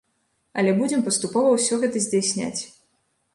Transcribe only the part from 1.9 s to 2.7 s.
здзяйсняць.